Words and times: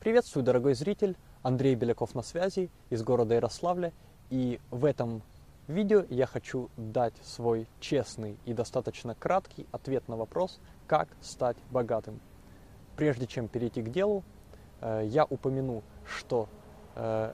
Приветствую, 0.00 0.44
дорогой 0.44 0.74
зритель! 0.74 1.16
Андрей 1.42 1.74
Беляков 1.74 2.14
на 2.14 2.22
связи 2.22 2.70
из 2.88 3.02
города 3.02 3.34
Ярославля. 3.34 3.92
И 4.30 4.60
в 4.70 4.84
этом 4.84 5.22
видео 5.66 6.04
я 6.08 6.26
хочу 6.26 6.70
дать 6.76 7.14
свой 7.24 7.66
честный 7.80 8.38
и 8.44 8.52
достаточно 8.52 9.16
краткий 9.16 9.66
ответ 9.72 10.06
на 10.06 10.16
вопрос, 10.16 10.60
как 10.86 11.08
стать 11.20 11.56
богатым. 11.72 12.20
Прежде 12.96 13.26
чем 13.26 13.48
перейти 13.48 13.82
к 13.82 13.90
делу, 13.90 14.22
э, 14.80 15.02
я 15.04 15.24
упомяну, 15.24 15.82
что 16.06 16.48
э, 16.94 17.32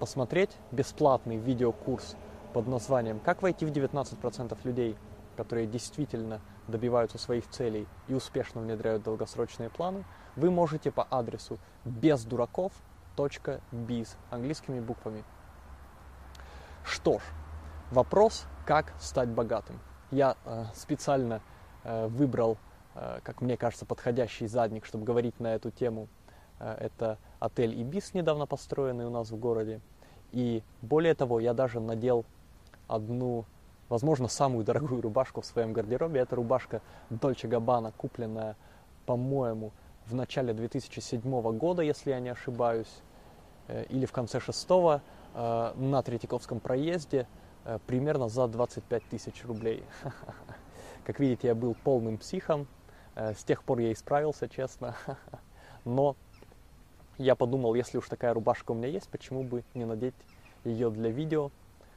посмотреть 0.00 0.50
бесплатный 0.72 1.36
видеокурс 1.36 2.16
под 2.52 2.66
названием 2.66 3.20
«Как 3.20 3.40
войти 3.40 3.64
в 3.64 3.70
19% 3.70 4.58
людей», 4.64 4.96
которые 5.36 5.68
действительно 5.68 6.40
добиваются 6.70 7.18
своих 7.18 7.46
целей 7.48 7.86
и 8.08 8.14
успешно 8.14 8.62
внедряют 8.62 9.02
долгосрочные 9.02 9.68
планы, 9.68 10.04
вы 10.36 10.50
можете 10.50 10.90
по 10.90 11.06
адресу 11.10 11.58
бездураков.biz 11.84 14.16
английскими 14.30 14.80
буквами. 14.80 15.24
Что 16.84 17.18
ж, 17.18 17.22
вопрос, 17.90 18.46
как 18.64 18.94
стать 18.98 19.28
богатым. 19.28 19.78
Я 20.10 20.36
э, 20.44 20.64
специально 20.74 21.40
э, 21.84 22.06
выбрал, 22.06 22.58
э, 22.94 23.20
как 23.22 23.40
мне 23.40 23.56
кажется, 23.56 23.86
подходящий 23.86 24.46
задник, 24.46 24.86
чтобы 24.86 25.04
говорить 25.04 25.38
на 25.38 25.54
эту 25.54 25.70
тему. 25.70 26.08
Э, 26.58 26.76
это 26.80 27.18
отель 27.38 27.80
Ибис, 27.80 28.14
недавно 28.14 28.46
построенный 28.46 29.06
у 29.06 29.10
нас 29.10 29.30
в 29.30 29.36
городе. 29.36 29.80
И 30.32 30.62
более 30.82 31.14
того, 31.14 31.40
я 31.40 31.54
даже 31.54 31.80
надел 31.80 32.24
одну 32.88 33.44
возможно, 33.90 34.28
самую 34.28 34.64
дорогую 34.64 35.02
рубашку 35.02 35.42
в 35.42 35.46
своем 35.46 35.74
гардеробе. 35.74 36.20
Это 36.20 36.36
рубашка 36.36 36.80
Dolce 37.10 37.46
Gabbana, 37.46 37.92
купленная, 37.94 38.56
по-моему, 39.04 39.72
в 40.06 40.14
начале 40.14 40.54
2007 40.54 41.20
года, 41.58 41.82
если 41.82 42.10
я 42.10 42.20
не 42.20 42.30
ошибаюсь, 42.30 43.02
э, 43.68 43.84
или 43.90 44.06
в 44.06 44.12
конце 44.12 44.40
шестого 44.40 45.02
э, 45.34 45.72
на 45.76 46.02
Третьяковском 46.02 46.60
проезде, 46.60 47.26
э, 47.64 47.78
примерно 47.86 48.28
за 48.28 48.46
25 48.46 49.04
тысяч 49.10 49.44
рублей. 49.44 49.84
Как 51.04 51.18
видите, 51.18 51.48
я 51.48 51.54
был 51.54 51.74
полным 51.74 52.16
психом. 52.16 52.66
С 53.16 53.42
тех 53.42 53.64
пор 53.64 53.80
я 53.80 53.92
исправился, 53.92 54.48
честно. 54.48 54.94
Но 55.84 56.14
я 57.18 57.34
подумал, 57.34 57.74
если 57.74 57.98
уж 57.98 58.08
такая 58.08 58.32
рубашка 58.32 58.70
у 58.70 58.74
меня 58.74 58.86
есть, 58.86 59.08
почему 59.08 59.42
бы 59.42 59.64
не 59.74 59.84
надеть 59.84 60.14
ее 60.64 60.90
для 60.90 61.10
видео, 61.10 61.50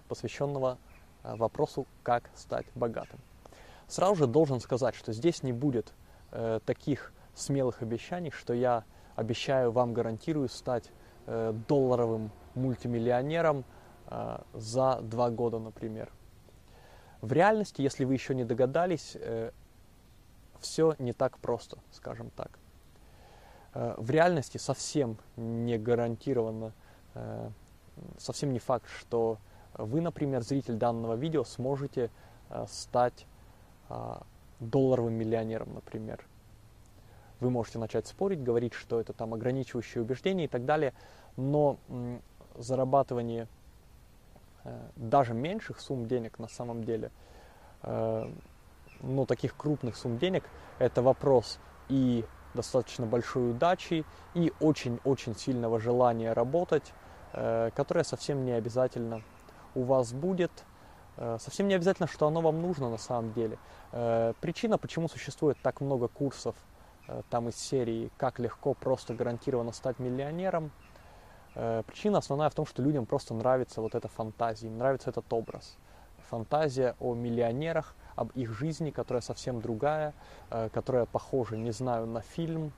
посвященного 0.07 0.79
вопросу, 1.23 1.87
как 2.03 2.29
стать 2.35 2.65
богатым. 2.75 3.19
Сразу 3.87 4.15
же 4.15 4.27
должен 4.27 4.59
сказать, 4.59 4.95
что 4.95 5.13
здесь 5.13 5.43
не 5.43 5.53
будет 5.53 5.93
э, 6.31 6.59
таких 6.65 7.13
смелых 7.35 7.81
обещаний, 7.81 8.31
что 8.31 8.53
я 8.53 8.83
обещаю 9.15 9.71
вам, 9.71 9.93
гарантирую 9.93 10.49
стать 10.49 10.89
э, 11.25 11.53
долларовым 11.67 12.31
мультимиллионером 12.55 13.65
э, 14.07 14.39
за 14.53 14.99
два 15.01 15.29
года, 15.29 15.59
например. 15.59 16.11
В 17.21 17.31
реальности, 17.31 17.81
если 17.81 18.03
вы 18.03 18.13
еще 18.13 18.35
не 18.35 18.43
догадались, 18.43 19.15
э, 19.15 19.51
все 20.59 20.95
не 20.99 21.13
так 21.13 21.37
просто, 21.39 21.77
скажем 21.91 22.29
так. 22.31 22.59
Э, 23.73 23.95
в 23.97 24.09
реальности 24.09 24.57
совсем 24.57 25.17
не 25.35 25.77
гарантированно, 25.77 26.73
э, 27.13 27.49
совсем 28.17 28.53
не 28.53 28.59
факт, 28.59 28.87
что 28.89 29.37
вы, 29.77 30.01
например, 30.01 30.41
зритель 30.43 30.75
данного 30.75 31.15
видео, 31.15 31.43
сможете 31.43 32.11
э, 32.49 32.65
стать 32.67 33.25
э, 33.89 34.15
долларовым 34.59 35.13
миллионером, 35.13 35.73
например. 35.73 36.23
Вы 37.39 37.49
можете 37.49 37.79
начать 37.79 38.07
спорить, 38.07 38.43
говорить, 38.43 38.73
что 38.73 38.99
это 38.99 39.13
там 39.13 39.33
ограничивающие 39.33 40.01
убеждения 40.01 40.45
и 40.45 40.47
так 40.47 40.65
далее, 40.65 40.93
но 41.35 41.77
зарабатывание 42.57 43.47
э, 44.63 44.79
даже 44.95 45.33
меньших 45.33 45.79
сумм 45.79 46.07
денег 46.07 46.39
на 46.39 46.47
самом 46.47 46.83
деле, 46.83 47.11
ну, 49.01 49.25
таких 49.25 49.57
крупных 49.57 49.97
сумм 49.97 50.17
денег, 50.17 50.45
это 50.79 51.01
вопрос 51.01 51.59
и 51.89 52.23
достаточно 52.53 53.05
большой 53.05 53.51
удачи, 53.51 54.05
и 54.33 54.53
очень-очень 54.61 55.35
сильного 55.35 55.81
желания 55.81 56.31
работать, 56.31 56.93
которое 57.33 58.05
совсем 58.05 58.45
не 58.45 58.53
обязательно 58.53 59.21
у 59.75 59.83
вас 59.83 60.13
будет. 60.13 60.51
Э, 61.17 61.37
совсем 61.39 61.67
не 61.67 61.75
обязательно, 61.75 62.07
что 62.07 62.27
оно 62.27 62.41
вам 62.41 62.61
нужно 62.61 62.89
на 62.89 62.97
самом 62.97 63.33
деле. 63.33 63.57
Э, 63.91 64.33
причина, 64.41 64.77
почему 64.77 65.07
существует 65.07 65.57
так 65.61 65.81
много 65.81 66.07
курсов 66.07 66.55
э, 67.07 67.21
там 67.29 67.49
из 67.49 67.55
серии 67.55 68.11
«Как 68.17 68.39
легко 68.39 68.73
просто 68.73 69.13
гарантированно 69.13 69.71
стать 69.71 69.99
миллионером», 69.99 70.71
причина 71.85 72.17
основная 72.17 72.49
в 72.49 72.55
том, 72.55 72.65
что 72.65 72.81
людям 72.81 73.05
просто 73.05 73.35
нравится 73.35 73.79
вот 73.79 73.93
эта 73.93 74.07
фантазия, 74.07 74.65
им 74.65 74.79
нравится 74.79 75.11
этот 75.11 75.31
образ. 75.31 75.77
Фантазия 76.27 76.95
о 76.99 77.13
миллионерах, 77.13 77.95
об 78.15 78.31
их 78.31 78.51
жизни, 78.53 78.89
которая 78.89 79.21
совсем 79.21 79.61
другая, 79.61 80.15
которая 80.49 81.05
похожа, 81.05 81.55
не 81.55 81.69
знаю, 81.69 82.07
на 82.07 82.21
фильм 82.21 82.73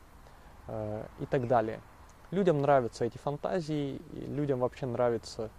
и 0.67 1.25
так 1.29 1.47
далее. 1.47 1.79
Людям 2.31 2.61
нравятся 2.61 3.05
эти 3.05 3.17
фантазии, 3.17 4.01
людям 4.11 4.59
вообще 4.59 4.87
нравится 4.87 5.51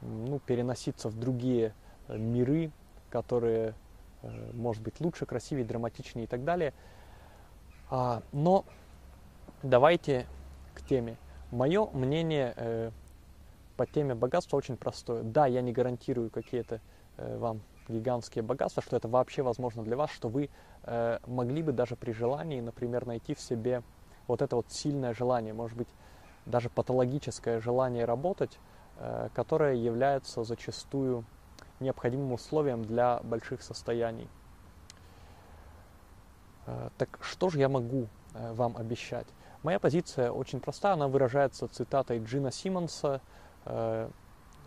ну, 0.00 0.38
переноситься 0.38 1.08
в 1.08 1.18
другие 1.18 1.74
э, 2.08 2.16
миры, 2.16 2.70
которые, 3.10 3.74
э, 4.22 4.50
может 4.52 4.82
быть, 4.82 5.00
лучше, 5.00 5.26
красивее, 5.26 5.64
драматичнее 5.64 6.24
и 6.24 6.26
так 6.26 6.44
далее. 6.44 6.72
А, 7.90 8.22
но 8.32 8.64
давайте 9.62 10.26
к 10.74 10.82
теме. 10.82 11.16
Мое 11.50 11.88
мнение 11.92 12.52
э, 12.56 12.90
по 13.76 13.86
теме 13.86 14.14
богатства 14.14 14.56
очень 14.56 14.76
простое. 14.76 15.22
Да, 15.22 15.46
я 15.46 15.62
не 15.62 15.72
гарантирую 15.72 16.30
какие-то 16.30 16.80
вам 17.16 17.62
гигантские 17.88 18.42
богатства, 18.42 18.82
что 18.82 18.96
это 18.96 19.08
вообще 19.08 19.42
возможно 19.42 19.82
для 19.82 19.96
вас, 19.96 20.10
что 20.10 20.28
вы 20.28 20.50
могли 21.26 21.62
бы 21.62 21.72
даже 21.72 21.96
при 21.96 22.12
желании, 22.12 22.60
например, 22.60 23.06
найти 23.06 23.34
в 23.34 23.40
себе 23.40 23.82
вот 24.26 24.42
это 24.42 24.56
вот 24.56 24.70
сильное 24.70 25.14
желание, 25.14 25.54
может 25.54 25.78
быть, 25.78 25.88
даже 26.46 26.70
патологическое 26.70 27.60
желание 27.60 28.04
работать, 28.04 28.58
Э, 28.98 29.28
которая 29.34 29.74
является 29.74 30.42
зачастую 30.42 31.24
необходимым 31.80 32.32
условием 32.32 32.82
для 32.82 33.20
больших 33.24 33.60
состояний. 33.60 34.26
Э, 36.64 36.88
так 36.96 37.18
что 37.20 37.50
же 37.50 37.58
я 37.58 37.68
могу 37.68 38.08
э, 38.32 38.52
вам 38.54 38.74
обещать? 38.78 39.26
Моя 39.62 39.78
позиция 39.78 40.30
очень 40.30 40.60
простая, 40.60 40.94
она 40.94 41.08
выражается 41.08 41.68
цитатой 41.68 42.20
Джина 42.20 42.52
Симмонса, 42.52 43.20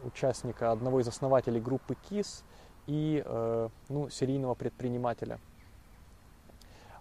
участника 0.03 0.73
одного 0.73 0.99
из 0.99 1.07
основателей 1.07 1.61
группы 1.61 1.95
KISS 2.09 2.43
и 2.85 3.23
ну, 3.87 4.09
серийного 4.09 4.55
предпринимателя. 4.55 5.39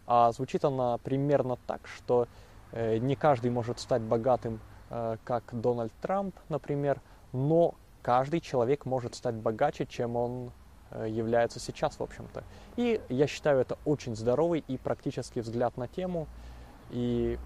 А 0.07 0.31
звучит 0.31 0.65
она 0.65 0.99
примерно 0.99 1.57
так, 1.67 1.89
что 1.89 2.29
не 2.73 3.17
каждый 3.17 3.51
может 3.51 3.81
стать 3.81 4.03
богатым, 4.03 4.61
как 4.89 5.43
Дональд 5.51 5.93
Трамп, 6.01 6.37
например, 6.49 7.01
но 7.33 7.75
каждый 8.03 8.41
человек 8.41 8.87
может 8.87 9.15
стать 9.15 9.35
богаче, 9.35 9.87
чем 9.87 10.17
он 10.17 10.53
э, 10.91 11.09
является 11.11 11.61
сейчас, 11.61 11.99
в 11.99 12.03
общем-то. 12.03 12.45
И 12.77 13.01
я 13.09 13.27
считаю 13.27 13.61
это 13.61 13.77
очень 13.85 14.17
здоровый 14.17 14.65
и 14.67 14.79
практический 14.79 15.41
взгляд 15.41 15.77
на 15.77 15.89
тему, 15.89 16.27
и 16.91 17.39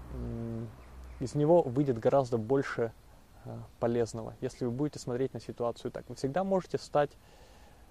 из 1.19 1.35
него 1.35 1.61
выйдет 1.63 1.99
гораздо 1.99 2.37
больше 2.37 2.91
э, 3.45 3.57
полезного, 3.79 4.35
если 4.41 4.65
вы 4.65 4.71
будете 4.71 4.99
смотреть 4.99 5.33
на 5.33 5.41
ситуацию 5.41 5.91
так. 5.91 6.07
Вы 6.07 6.15
всегда 6.15 6.43
можете 6.43 6.77
стать 6.77 7.11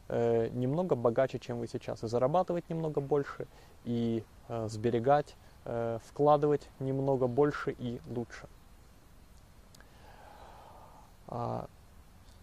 э, 0.09 0.49
немного 0.49 0.95
богаче, 0.95 1.39
чем 1.39 1.59
вы 1.59 1.67
сейчас, 1.67 2.03
и 2.03 2.09
зарабатывать 2.09 2.69
немного 2.71 3.01
больше, 3.01 3.47
и 3.85 4.25
сберегать, 4.67 5.37
вкладывать 6.09 6.69
немного 6.79 7.27
больше 7.27 7.71
и 7.71 8.01
лучше. 8.09 8.49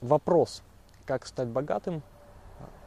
Вопрос, 0.01 0.63
как 1.05 1.25
стать 1.25 1.49
богатым, 1.49 2.01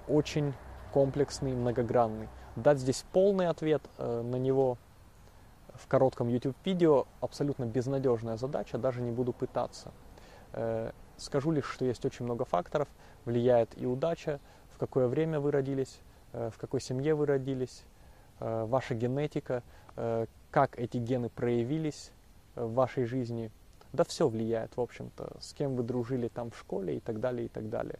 очень 0.09 0.55
комплексный, 0.95 1.53
многогранный. 1.53 2.27
Дать 2.57 2.79
здесь 2.79 3.05
полный 3.13 3.49
ответ 3.49 3.83
э, 3.99 4.23
на 4.23 4.37
него 4.37 4.79
в 5.75 5.87
коротком 5.89 6.29
YouTube-видео 6.29 7.07
абсолютно 7.21 7.67
безнадежная 7.67 8.39
задача, 8.39 8.79
даже 8.79 9.03
не 9.03 9.11
буду 9.11 9.35
пытаться. 9.35 9.93
Э, 10.55 10.93
скажу 11.19 11.51
лишь, 11.51 11.67
что 11.67 11.85
есть 11.85 12.03
очень 12.07 12.25
много 12.25 12.47
факторов, 12.47 12.89
влияет 13.27 13.77
и 13.77 13.85
удача, 13.85 14.41
в 14.75 14.79
какое 14.79 15.07
время 15.07 15.39
вы 15.39 15.51
родились, 15.51 16.01
э, 16.33 16.49
в 16.51 16.57
какой 16.57 16.81
семье 16.81 17.15
вы 17.15 17.27
родились, 17.27 17.85
ваша 18.41 18.95
генетика, 18.95 19.63
как 20.51 20.77
эти 20.77 20.97
гены 20.97 21.29
проявились 21.29 22.11
в 22.57 22.73
вашей 22.73 23.05
жизни– 23.05 23.53
да 23.93 24.05
все 24.05 24.29
влияет, 24.29 24.77
в 24.77 24.81
общем-то, 24.81 25.37
с 25.41 25.53
кем 25.53 25.77
вы 25.77 25.83
дружили 25.83 26.29
там 26.29 26.51
в 26.51 26.59
школе 26.59 26.97
и 26.97 27.01
так 27.01 27.21
далее, 27.21 27.47
и 27.47 27.49
так 27.49 27.69
далее. 27.69 27.99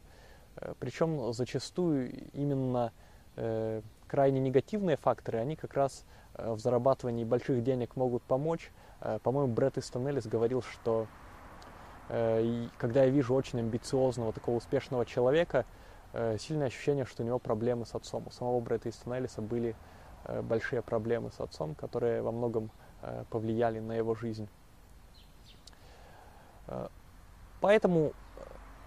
Э, 0.57 0.75
Причем 0.79 1.33
зачастую 1.33 2.31
именно 2.33 2.93
э, 3.37 3.83
крайне 4.07 4.41
негативные 4.41 4.97
факторы, 4.97 5.39
они 5.39 5.57
как 5.57 5.75
раз 5.75 6.05
в 6.35 6.59
зарабатывании 6.59 7.25
больших 7.25 7.63
денег 7.63 7.95
могут 7.95 8.23
помочь. 8.23 8.73
По-моему, 9.23 9.53
Брэд 9.53 9.77
Истон 9.77 10.05
говорил, 10.05 10.63
что 10.63 11.07
когда 12.09 13.05
я 13.05 13.11
вижу 13.11 13.35
очень 13.35 13.59
амбициозного, 13.59 14.33
такого 14.33 14.57
успешного 14.57 15.05
человека, 15.05 15.67
сильное 16.39 16.69
ощущение, 16.69 17.05
что 17.05 17.23
у 17.23 17.27
него 17.27 17.39
проблемы 17.39 17.85
с 17.85 17.95
отцом. 17.95 18.25
У 18.27 18.31
самого 18.31 18.61
Брэда 18.61 18.89
Истон 18.89 19.13
Эллиса 19.13 19.43
были 19.43 19.77
большие 20.43 20.81
проблемы 20.81 21.31
с 21.33 21.41
отцом, 21.41 21.75
которые 21.75 22.23
во 22.23 22.33
многом 22.33 22.71
повлияли 23.29 23.79
на 23.81 23.93
его 23.93 24.15
жизнь. 24.15 24.49
Поэтому 27.61 28.13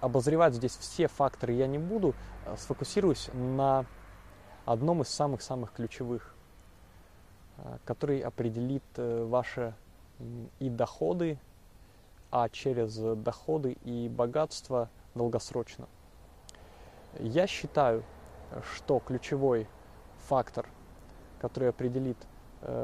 обозревать 0.05 0.53
здесь 0.53 0.75
все 0.77 1.07
факторы 1.07 1.53
я 1.53 1.67
не 1.67 1.77
буду, 1.77 2.13
э, 2.45 2.55
сфокусируюсь 2.57 3.29
на 3.33 3.85
одном 4.65 5.01
из 5.01 5.09
самых-самых 5.09 5.73
ключевых, 5.73 6.35
э, 7.57 7.77
который 7.85 8.19
определит 8.19 8.83
э, 8.97 9.25
ваши 9.25 9.73
и 10.59 10.69
доходы, 10.69 11.39
а 12.31 12.47
через 12.49 12.95
доходы 12.97 13.73
и 13.83 14.07
богатство 14.07 14.89
долгосрочно. 15.13 15.87
Я 17.19 17.47
считаю, 17.47 18.03
что 18.73 18.99
ключевой 18.99 19.67
фактор, 20.27 20.69
который 21.39 21.69
определит, 21.69 22.17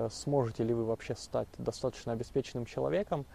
сможете 0.09 0.63
ли 0.63 0.73
вы 0.73 0.83
вообще 0.83 1.15
стать 1.15 1.47
достаточно 1.57 2.11
обеспеченным 2.11 2.65
человеком, 2.65 3.25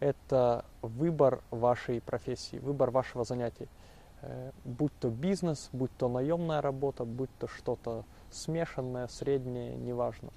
это 0.00 0.64
выбор 0.82 1.42
вашей 1.50 2.00
профессии, 2.00 2.56
выбор 2.58 2.90
вашего 2.90 3.24
занятия. 3.24 3.68
Э, 4.22 4.50
будь 4.64 4.92
то 4.98 5.08
бизнес, 5.08 5.68
будь 5.72 5.90
то 5.96 6.08
наемная 6.08 6.60
работа, 6.60 7.04
будь 7.04 7.30
то 7.38 7.48
что-то 7.48 8.04
смешанное, 8.30 9.08
среднее, 9.08 9.76
неважно. 9.76 10.30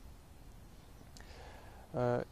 Э, 1.94 2.24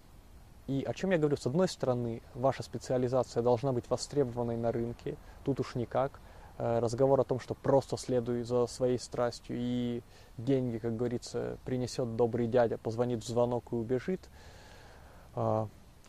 и 0.68 0.84
о 0.84 0.94
чем 0.94 1.12
я 1.12 1.18
говорю? 1.18 1.38
С 1.38 1.48
одной 1.48 1.68
стороны, 1.68 2.22
ваша 2.34 2.62
специализация 2.64 3.42
должна 3.42 3.72
быть 3.72 3.90
востребованной 3.90 4.58
на 4.58 4.72
рынке, 4.72 5.18
тут 5.46 5.60
уж 5.60 5.76
никак. 5.76 6.20
Э, 6.58 6.80
разговор 6.80 7.20
о 7.20 7.24
том, 7.24 7.40
что 7.40 7.54
просто 7.54 7.98
следуй 7.98 8.44
за 8.44 8.68
своей 8.68 9.00
страстью 9.00 9.58
и 9.60 10.02
деньги, 10.38 10.78
как 10.78 10.96
говорится, 10.96 11.58
принесет 11.66 12.16
добрый 12.16 12.48
дядя, 12.48 12.78
позвонит 12.78 13.24
в 13.24 13.28
звонок 13.28 13.72
и 13.72 13.76
убежит, 13.76 14.22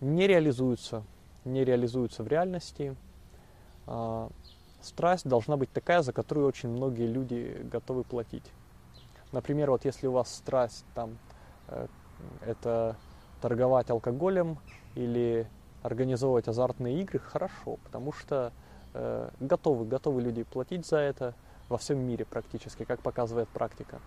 не 0.00 0.26
реализуются, 0.26 1.04
не 1.44 1.64
реализуются 1.64 2.22
в 2.22 2.28
реальности. 2.28 2.96
А, 3.86 4.28
страсть 4.80 5.28
должна 5.28 5.56
быть 5.56 5.72
такая, 5.72 6.02
за 6.02 6.12
которую 6.12 6.46
очень 6.46 6.68
многие 6.68 7.06
люди 7.06 7.60
готовы 7.70 8.04
платить. 8.04 8.44
Например, 9.32 9.70
вот 9.70 9.84
если 9.84 10.06
у 10.06 10.12
вас 10.12 10.34
страсть 10.34 10.84
там 10.94 11.18
э, 11.68 11.86
это 12.46 12.96
торговать 13.40 13.90
алкоголем 13.90 14.58
или 14.94 15.46
организовывать 15.82 16.48
азартные 16.48 17.00
игры, 17.02 17.18
хорошо, 17.18 17.78
потому 17.84 18.12
что 18.12 18.52
э, 18.94 19.28
готовы, 19.38 19.84
готовы 19.84 20.22
люди 20.22 20.44
платить 20.44 20.86
за 20.86 20.98
это 20.98 21.34
во 21.68 21.76
всем 21.76 21.98
мире 21.98 22.24
практически, 22.24 22.84
как 22.84 23.00
показывает 23.00 23.48
практика. 23.48 24.00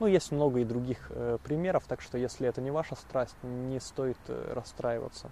Ну, 0.00 0.06
есть 0.06 0.30
много 0.30 0.60
и 0.60 0.64
других 0.64 1.10
э, 1.10 1.38
примеров, 1.42 1.84
так 1.88 2.00
что 2.00 2.18
если 2.18 2.48
это 2.48 2.60
не 2.60 2.70
ваша 2.70 2.94
страсть, 2.94 3.36
не 3.42 3.80
стоит 3.80 4.18
э, 4.28 4.52
расстраиваться. 4.54 5.30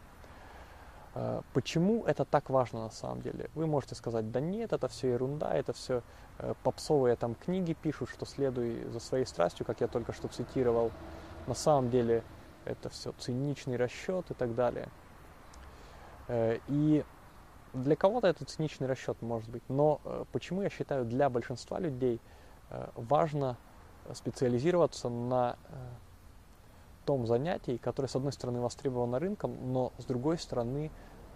Э, 1.16 1.40
почему 1.54 2.04
это 2.04 2.26
так 2.26 2.50
важно 2.50 2.84
на 2.84 2.90
самом 2.90 3.22
деле? 3.22 3.48
Вы 3.54 3.66
можете 3.66 3.94
сказать, 3.94 4.30
да 4.30 4.40
нет, 4.40 4.72
это 4.74 4.86
все 4.88 5.12
ерунда, 5.12 5.54
это 5.54 5.72
все 5.72 6.02
э, 6.38 6.54
попсовые 6.62 7.16
там 7.16 7.34
книги 7.34 7.72
пишут, 7.72 8.10
что 8.10 8.26
следуй 8.26 8.84
за 8.90 9.00
своей 9.00 9.24
страстью, 9.24 9.64
как 9.64 9.80
я 9.80 9.88
только 9.88 10.12
что 10.12 10.28
цитировал. 10.28 10.90
На 11.46 11.54
самом 11.54 11.88
деле 11.88 12.22
это 12.66 12.90
все 12.90 13.12
циничный 13.18 13.76
расчет 13.76 14.30
и 14.30 14.34
так 14.34 14.54
далее. 14.54 14.88
Э, 16.28 16.58
и 16.68 17.02
для 17.72 17.96
кого-то 17.96 18.26
это 18.26 18.44
циничный 18.44 18.86
расчет 18.86 19.22
может 19.22 19.48
быть, 19.48 19.62
но 19.68 20.00
почему 20.32 20.62
я 20.62 20.70
считаю 20.70 21.04
для 21.04 21.28
большинства 21.28 21.78
людей 21.78 22.20
важно 22.94 23.58
специализироваться 24.14 25.08
на 25.08 25.56
э, 25.68 25.74
том 27.04 27.26
занятии, 27.26 27.76
которое, 27.76 28.08
с 28.08 28.16
одной 28.16 28.32
стороны, 28.32 28.60
востребовано 28.60 29.18
рынком, 29.18 29.72
но, 29.72 29.92
с 29.98 30.04
другой 30.04 30.38
стороны, 30.38 30.90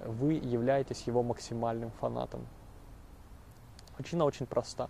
вы 0.05 0.35
являетесь 0.35 1.03
его 1.03 1.23
максимальным 1.23 1.91
фанатом. 2.01 2.47
Причина 3.97 4.25
очень 4.25 4.47
проста. 4.47 4.89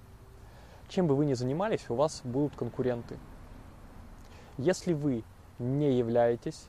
Чем 0.88 1.06
бы 1.06 1.14
вы 1.14 1.26
ни 1.26 1.34
занимались, 1.34 1.88
у 1.88 1.94
вас 1.94 2.22
будут 2.24 2.56
конкуренты. 2.56 3.18
Если 4.56 4.92
вы 4.92 5.24
не 5.58 5.96
являетесь 5.96 6.66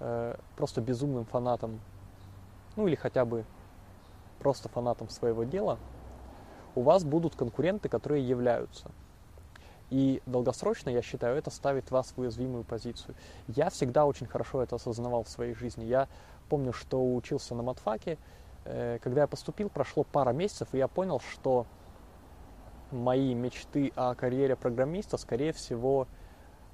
э, 0.00 0.36
просто 0.56 0.80
безумным 0.80 1.24
фанатом, 1.24 1.80
ну 2.76 2.86
или 2.86 2.94
хотя 2.94 3.24
бы 3.24 3.44
просто 4.38 4.68
фанатом 4.68 5.08
своего 5.08 5.44
дела, 5.44 5.78
у 6.74 6.82
вас 6.82 7.04
будут 7.04 7.36
конкуренты, 7.36 7.88
которые 7.88 8.26
являются– 8.26 8.90
и 9.92 10.22
долгосрочно, 10.24 10.88
я 10.88 11.02
считаю, 11.02 11.36
это 11.36 11.50
ставит 11.50 11.90
вас 11.90 12.14
в 12.16 12.18
уязвимую 12.18 12.64
позицию. 12.64 13.14
Я 13.46 13.68
всегда 13.68 14.06
очень 14.06 14.26
хорошо 14.26 14.62
это 14.62 14.76
осознавал 14.76 15.22
в 15.22 15.28
своей 15.28 15.52
жизни. 15.54 15.84
Я 15.84 16.08
помню, 16.48 16.72
что 16.72 17.14
учился 17.14 17.54
на 17.54 17.62
матфаке. 17.62 18.16
Э, 18.64 18.98
когда 19.02 19.20
я 19.20 19.26
поступил, 19.26 19.68
прошло 19.68 20.02
пара 20.04 20.32
месяцев, 20.32 20.68
и 20.72 20.78
я 20.78 20.88
понял, 20.88 21.20
что 21.20 21.66
мои 22.90 23.34
мечты 23.34 23.92
о 23.94 24.14
карьере 24.14 24.56
программиста, 24.56 25.18
скорее 25.18 25.52
всего, 25.52 26.08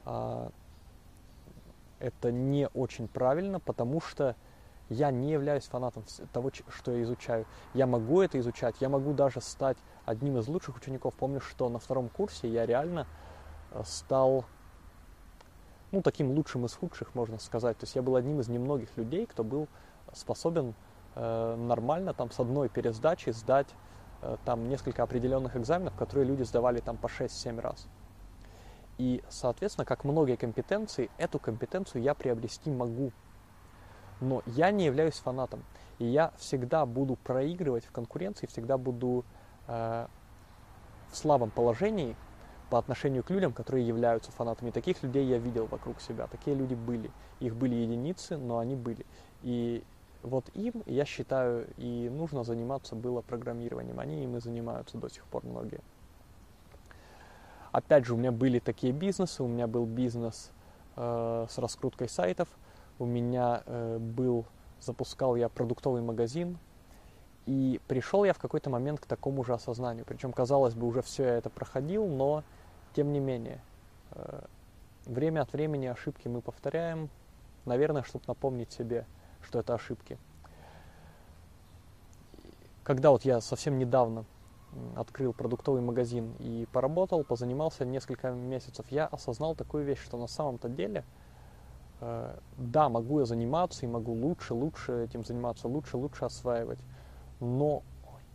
а, 0.05 0.51
это 1.99 2.31
не 2.31 2.69
очень 2.69 3.09
правильно, 3.09 3.59
потому 3.59 4.01
что 4.01 4.37
я 4.89 5.11
не 5.11 5.31
являюсь 5.31 5.65
фанатом 5.65 6.05
того, 6.33 6.51
что 6.69 6.93
я 6.93 7.03
изучаю. 7.03 7.47
Я 7.75 7.87
могу 7.87 8.23
это 8.23 8.39
изучать, 8.39 8.77
я 8.81 8.89
могу 8.89 9.13
даже 9.13 9.41
стать 9.41 9.77
одним 10.05 10.39
из 10.39 10.49
лучших 10.49 10.77
учеников. 10.77 11.15
Помню, 11.15 11.41
что 11.41 11.69
на 11.69 11.79
втором 11.79 12.09
курсе 12.09 12.49
я 12.49 12.67
реально 12.67 13.07
э, 13.73 13.83
стал 13.85 14.45
ну, 15.91 16.03
таким 16.03 16.31
лучшим 16.31 16.65
из 16.67 16.75
худших, 16.75 17.15
можно 17.15 17.39
сказать. 17.39 17.79
То 17.79 17.85
есть 17.85 17.97
я 17.97 18.03
был 18.03 18.17
одним 18.17 18.41
из 18.41 18.49
немногих 18.49 18.97
людей, 18.97 19.27
кто 19.27 19.45
был 19.45 19.69
способен 20.13 20.75
э, 21.15 21.57
нормально 21.57 22.15
там 22.15 22.31
с 22.31 22.41
одной 22.41 22.69
пересдачи 22.69 23.31
сдать 23.31 23.69
э, 24.23 24.37
там 24.45 24.69
несколько 24.69 25.03
определенных 25.03 25.57
экзаменов, 25.57 25.95
которые 25.97 26.27
люди 26.27 26.43
сдавали 26.43 26.81
там 26.81 26.97
по 26.97 27.07
6-7 27.07 27.61
раз. 27.61 27.89
И, 28.99 29.23
соответственно, 29.29 29.85
как 29.85 30.05
многие 30.05 30.37
компетенции, 30.37 31.11
эту 31.19 31.39
компетенцию 31.39 32.03
я 32.03 32.15
приобрести 32.15 32.71
могу 32.71 33.13
но 34.21 34.43
я 34.47 34.71
не 34.71 34.85
являюсь 34.85 35.15
фанатом. 35.15 35.63
И 35.99 36.05
я 36.05 36.33
всегда 36.39 36.87
буду 36.87 37.17
проигрывать 37.17 37.85
в 37.85 37.93
конкуренции, 37.93 38.47
всегда 38.47 38.79
буду 38.79 39.25
э, 39.67 40.07
в 41.11 41.17
слабом 41.17 41.51
положении 41.51 42.17
по 42.71 42.79
отношению 42.79 43.25
к 43.25 43.31
людям, 43.31 43.53
которые 43.53 43.87
являются 43.87 44.31
фанатами. 44.31 44.71
Таких 44.71 45.03
людей 45.03 45.27
я 45.27 45.39
видел 45.39 45.67
вокруг 45.67 46.01
себя, 46.01 46.27
такие 46.27 46.55
люди 46.55 46.75
были. 46.75 47.11
Их 47.41 47.57
были 47.57 47.75
единицы, 47.75 48.37
но 48.37 48.59
они 48.59 48.77
были. 48.77 49.07
И 49.43 49.83
вот 50.23 50.45
им, 50.55 50.83
я 50.87 51.05
считаю, 51.05 51.67
и 51.77 52.09
нужно 52.11 52.45
заниматься 52.45 52.95
было 52.95 53.23
программированием. 53.23 53.99
Они 53.99 54.23
им 54.23 54.37
и 54.37 54.41
занимаются 54.41 54.99
до 54.99 55.09
сих 55.09 55.25
пор 55.25 55.45
многие. 55.45 55.81
Опять 57.73 58.07
же, 58.07 58.15
у 58.15 58.17
меня 58.17 58.33
были 58.33 58.59
такие 58.61 58.93
бизнесы. 58.93 59.43
У 59.43 59.49
меня 59.49 59.67
был 59.67 59.85
бизнес 59.85 60.51
э, 60.97 61.47
с 61.49 61.59
раскруткой 61.59 62.09
сайтов– 62.09 62.49
у 62.99 63.07
меня 63.07 63.63
э, 63.67 63.99
был, 63.99 64.45
запускал 64.81 65.37
я 65.37 65.49
продуктовый 65.49 66.03
магазин, 66.03 66.59
и 67.47 67.81
пришел 67.89 68.25
я 68.25 68.33
в 68.33 68.39
какой-то 68.39 68.71
момент 68.71 69.01
к 69.01 69.07
такому 69.07 69.43
же 69.45 69.55
осознанию. 69.55 70.05
Причем, 70.05 70.33
казалось 70.33 70.75
бы, 70.75 70.87
уже 70.87 71.01
все 71.03 71.25
я 71.25 71.35
это 71.37 71.49
проходил, 71.49 72.07
но 72.07 72.43
тем 72.95 73.13
не 73.13 73.21
менее, 73.21 73.61
э, 74.13 74.41
время 75.07 75.43
от 75.43 75.53
времени 75.53 75.87
ошибки 75.87 76.29
мы 76.29 76.41
повторяем, 76.41 77.09
наверное, 77.65 78.03
чтобы 78.03 78.25
напомнить 78.27 78.73
себе, 78.73 79.07
что 79.43 79.61
это 79.61 79.75
ошибки. 79.75 80.19
Когда 82.83 83.11
вот 83.11 83.25
я 83.25 83.41
совсем 83.41 83.79
недавно 83.79 84.25
открыл 84.97 85.33
продуктовый 85.33 85.81
магазин 85.81 86.35
и 86.39 86.67
поработал, 86.73 87.25
позанимался 87.25 87.85
несколько 87.85 88.31
месяцев, 88.31 88.87
я 88.91 89.07
осознал 89.07 89.55
такую 89.55 89.85
вещь, 89.85 90.03
что 90.03 90.19
на 90.19 90.27
самом-то 90.27 90.69
деле– 90.69 91.05
да, 92.01 92.89
могу 92.89 93.21
я 93.21 93.27
заниматься 93.27 93.85
и 93.85 93.89
могу 93.89 94.13
лучше, 94.13 94.55
лучше 94.55 95.05
этим 95.05 95.25
заниматься, 95.25 95.69
лучше, 95.69 95.97
лучше 95.97 96.25
осваивать, 96.25 96.79
но 97.41 97.83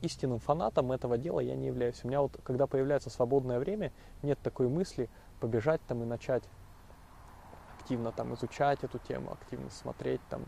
истинным 0.01 0.39
фанатом 0.39 0.91
этого 0.91 1.17
дела 1.17 1.39
я 1.39 1.55
не 1.55 1.67
являюсь. 1.67 2.03
У 2.03 2.07
меня 2.07 2.21
вот, 2.21 2.37
когда 2.43 2.67
появляется 2.67 3.09
свободное 3.09 3.59
время, 3.59 3.91
нет 4.21 4.37
такой 4.43 4.67
мысли 4.67 5.09
побежать 5.39 5.81
там 5.87 6.03
и 6.03 6.05
начать 6.05 6.43
активно 7.79 8.11
там 8.11 8.33
изучать 8.33 8.83
эту 8.83 8.99
тему, 8.99 9.33
активно 9.33 9.69
смотреть 9.69 10.21
там, 10.29 10.43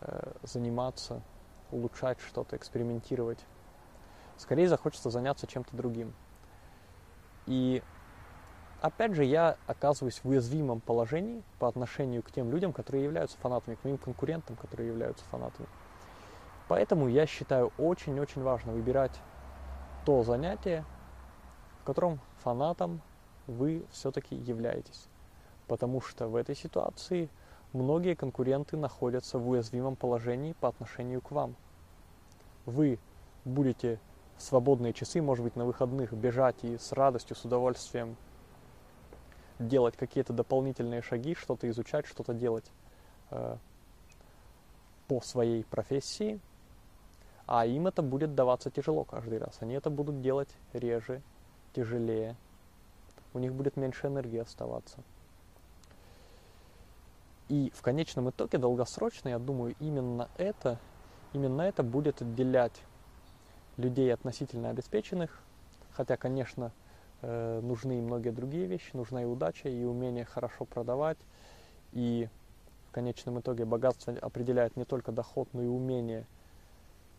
э, 0.00 0.32
заниматься, 0.42 1.22
улучшать 1.70 2.18
что-то, 2.20 2.56
экспериментировать. 2.56 3.38
Скорее 4.36 4.68
захочется 4.68 5.10
заняться 5.10 5.46
чем-то 5.46 5.76
другим. 5.76 6.12
И 7.46 7.82
опять 8.80 9.14
же, 9.14 9.24
я 9.24 9.56
оказываюсь 9.66 10.20
в 10.22 10.28
уязвимом 10.28 10.80
положении 10.80 11.42
по 11.58 11.68
отношению 11.68 12.22
к 12.22 12.30
тем 12.30 12.50
людям, 12.50 12.72
которые 12.72 13.04
являются 13.04 13.36
фанатами, 13.38 13.74
к 13.74 13.84
моим 13.84 13.98
конкурентам, 13.98 14.56
которые 14.56 14.88
являются 14.88 15.24
фанатами. 15.26 15.68
Поэтому 16.68 17.08
я 17.08 17.26
считаю 17.26 17.72
очень-очень 17.78 18.42
важно 18.42 18.72
выбирать 18.72 19.20
то 20.04 20.22
занятие, 20.22 20.84
в 21.80 21.84
котором 21.84 22.20
фанатом 22.42 23.00
вы 23.46 23.84
все-таки 23.90 24.34
являетесь. 24.34 25.08
Потому 25.66 26.00
что 26.00 26.28
в 26.28 26.36
этой 26.36 26.54
ситуации 26.54 27.28
многие 27.72 28.14
конкуренты 28.14 28.76
находятся 28.76 29.38
в 29.38 29.48
уязвимом 29.48 29.96
положении 29.96 30.52
по 30.52 30.68
отношению 30.68 31.20
к 31.20 31.30
вам. 31.30 31.56
Вы 32.66 32.98
будете 33.44 33.98
в 34.36 34.42
свободные 34.42 34.92
часы, 34.92 35.20
может 35.20 35.44
быть, 35.44 35.56
на 35.56 35.64
выходных 35.64 36.12
бежать 36.12 36.62
и 36.62 36.78
с 36.78 36.92
радостью, 36.92 37.36
с 37.36 37.44
удовольствием 37.44 38.16
делать 39.60 39.96
какие-то 39.96 40.32
дополнительные 40.32 41.02
шаги, 41.02 41.34
что-то 41.34 41.68
изучать, 41.68 42.06
что-то 42.06 42.34
делать 42.34 42.70
э, 43.30 43.56
по 45.06 45.20
своей 45.20 45.64
профессии, 45.64 46.40
а 47.46 47.66
им 47.66 47.86
это 47.86 48.02
будет 48.02 48.34
даваться 48.34 48.70
тяжело 48.70 49.04
каждый 49.04 49.38
раз. 49.38 49.58
Они 49.60 49.74
это 49.74 49.90
будут 49.90 50.20
делать 50.20 50.48
реже, 50.72 51.20
тяжелее. 51.74 52.36
У 53.34 53.38
них 53.38 53.52
будет 53.52 53.76
меньше 53.76 54.06
энергии 54.06 54.38
оставаться. 54.38 54.98
И 57.48 57.72
в 57.74 57.82
конечном 57.82 58.30
итоге, 58.30 58.58
долгосрочно, 58.58 59.28
я 59.28 59.38
думаю, 59.40 59.74
именно 59.80 60.28
это, 60.38 60.78
именно 61.32 61.62
это 61.62 61.82
будет 61.82 62.22
отделять 62.22 62.80
людей 63.76 64.14
относительно 64.14 64.70
обеспеченных, 64.70 65.42
хотя, 65.92 66.16
конечно, 66.16 66.70
нужны 67.22 67.98
и 67.98 68.00
многие 68.00 68.30
другие 68.30 68.66
вещи, 68.66 68.90
нужна 68.94 69.22
и 69.22 69.26
удача, 69.26 69.68
и 69.68 69.84
умение 69.84 70.24
хорошо 70.24 70.64
продавать, 70.64 71.18
и 71.92 72.28
в 72.88 72.92
конечном 72.92 73.40
итоге 73.40 73.64
богатство 73.64 74.12
определяет 74.20 74.76
не 74.76 74.84
только 74.84 75.12
доход, 75.12 75.48
но 75.52 75.62
и 75.62 75.66
умение 75.66 76.26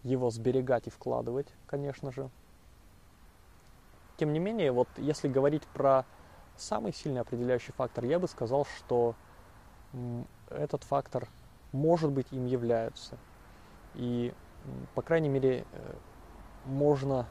его 0.03 0.29
сберегать 0.29 0.87
и 0.87 0.89
вкладывать, 0.89 1.47
конечно 1.67 2.11
же. 2.11 2.29
Тем 4.17 4.33
не 4.33 4.39
менее, 4.39 4.71
вот 4.71 4.87
если 4.97 5.27
говорить 5.27 5.63
про 5.73 6.05
самый 6.57 6.93
сильный 6.93 7.21
определяющий 7.21 7.71
фактор, 7.71 8.05
я 8.05 8.19
бы 8.19 8.27
сказал, 8.27 8.65
что 8.65 9.15
этот 10.49 10.83
фактор 10.83 11.27
может 11.71 12.11
быть 12.11 12.27
им 12.31 12.45
является. 12.45 13.17
И, 13.95 14.33
по 14.95 15.01
крайней 15.01 15.29
мере, 15.29 15.65
э, 15.71 15.93
можно 16.65 17.25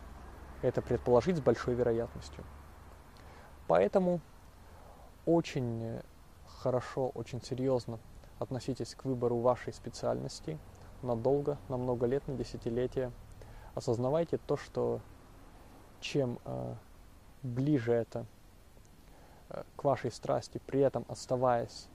это 0.63 0.83
предположить 0.83 1.37
с 1.37 1.41
большой 1.41 1.75
вероятностью. 1.75 2.45
Поэтому 3.71 4.19
очень 5.27 6.01
хорошо, 6.45 7.11
очень 7.15 7.41
серьезно 7.41 8.01
относитесь 8.41 8.97
к 8.97 9.05
выбору 9.05 9.39
вашей 9.39 9.73
специальности 9.73 10.59
надолго, 11.03 11.57
на 11.69 11.77
много 11.77 12.07
лет, 12.07 12.27
на 12.27 12.35
десятилетия. 12.35 13.13
Осознавайте 13.77 14.39
то, 14.39 14.57
что 14.57 15.01
чем 16.01 16.41
э, 16.45 16.75
ближе 17.45 17.93
это 17.93 18.27
э, 19.51 19.63
к 19.77 19.85
вашей 19.85 20.11
страсти, 20.11 20.61
при 20.67 20.81
этом 20.81 21.05
оставаясь 21.07 21.87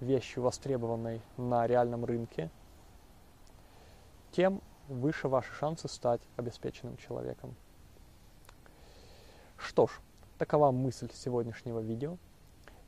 вещью 0.00 0.42
востребованной 0.42 1.22
на 1.38 1.66
реальном 1.66 2.04
рынке, 2.04 2.50
тем 4.32 4.60
выше 4.86 5.28
ваши 5.28 5.54
шансы 5.54 5.88
стать 5.88 6.20
обеспеченным 6.36 6.98
человеком. 6.98 7.54
Что 9.56 9.86
ж, 9.86 9.98
такова 10.42 10.72
мысль 10.72 11.08
сегодняшнего 11.14 11.78
видео. 11.78 12.16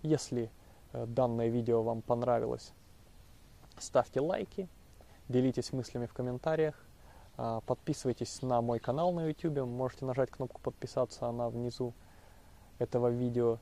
Если 0.03 0.51
э, 0.93 1.07
данное 1.07 1.47
видео 1.47 1.85
вам 1.85 2.03
понравилось, 2.03 2.73
ставьте 3.79 4.19
лайки, 4.21 4.69
делитесь 5.29 5.73
мыслями 5.73 6.07
в 6.07 6.13
комментариях, 6.13 6.75
э, 7.39 7.61
подписывайтесь 7.65 8.43
на 8.43 8.61
мой 8.61 8.81
канал 8.81 9.13
на 9.13 9.29
YouTube, 9.29 9.69
можете 9.69 10.05
нажать 10.05 10.33
кнопку 10.33 10.61
подписаться, 10.63 11.29
она 11.29 11.49
внизу 11.49 11.95
этого 12.81 13.07
видео. 13.07 13.59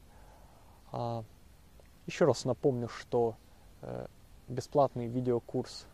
А, 0.90 1.22
еще 2.06 2.24
раз 2.24 2.46
напомню, 2.46 2.88
что 2.88 3.36
э, 3.82 4.06
бесплатный 4.48 5.06
видеокурс 5.06 5.84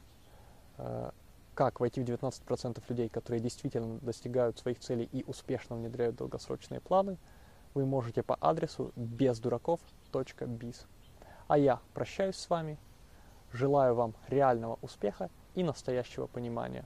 э, 0.76 1.10
как 1.56 1.80
войти 1.80 2.00
в 2.00 2.04
19% 2.04 2.80
людей, 2.88 3.08
которые 3.08 3.40
действительно 3.40 3.98
достигают 3.98 4.56
своих 4.56 4.78
целей 4.78 5.08
и 5.10 5.24
успешно 5.24 5.74
внедряют 5.74 6.14
долгосрочные 6.14 6.80
планы, 6.80 7.18
вы 7.78 7.86
можете 7.86 8.24
по 8.24 8.36
адресу 8.40 8.92
бездураков.biz. 8.96 10.86
А 11.46 11.58
я 11.58 11.78
прощаюсь 11.94 12.34
с 12.34 12.50
вами, 12.50 12.76
желаю 13.52 13.94
вам 13.94 14.14
реального 14.26 14.80
успеха 14.82 15.30
и 15.54 15.62
настоящего 15.62 16.26
понимания. 16.26 16.84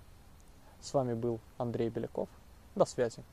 С 0.82 0.92
вами 0.92 1.14
был 1.14 1.40
Андрей 1.56 1.88
Беляков. 1.88 2.28
До 2.75 2.84
связи. 2.84 3.25